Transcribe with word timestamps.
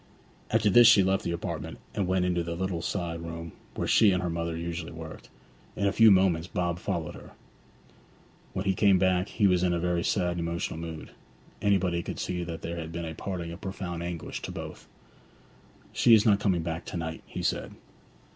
After 0.49 0.71
this 0.71 0.87
she 0.87 1.03
left 1.03 1.23
the 1.23 1.31
apartment, 1.31 1.77
and 1.93 2.07
went 2.07 2.25
into 2.25 2.41
the 2.41 2.55
little 2.55 2.81
side 2.81 3.21
room 3.21 3.51
where 3.75 3.87
she 3.87 4.09
and 4.09 4.23
her 4.23 4.31
mother 4.31 4.57
usually 4.57 4.91
worked. 4.91 5.29
In 5.75 5.85
a 5.85 5.91
few 5.91 6.09
moments 6.09 6.47
Bob 6.47 6.79
followed 6.79 7.13
her. 7.13 7.33
When 8.53 8.65
he 8.65 8.73
came 8.73 8.97
back 8.97 9.27
he 9.29 9.45
was 9.45 9.61
in 9.61 9.73
a 9.73 9.79
very 9.79 10.03
sad 10.03 10.37
and 10.37 10.39
emotional 10.39 10.79
mood. 10.79 11.11
Anybody 11.61 12.01
could 12.01 12.17
see 12.17 12.43
that 12.43 12.63
there 12.63 12.77
had 12.77 12.91
been 12.91 13.05
a 13.05 13.13
parting 13.13 13.51
of 13.51 13.61
profound 13.61 14.01
anguish 14.01 14.41
to 14.41 14.51
both. 14.51 14.87
'She 15.93 16.15
is 16.15 16.25
not 16.25 16.39
coming 16.39 16.63
back 16.63 16.83
to 16.85 16.97
night,' 16.97 17.21
he 17.27 17.43
said. 17.43 17.73